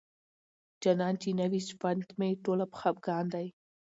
جانان 0.81 1.15
چې 1.21 1.29
نوي 1.41 1.61
ژوند 1.67 2.07
مي 2.19 2.29
ټوله 2.43 2.65
په 2.71 2.77
خفګان 2.81 3.25
دی 3.33 3.47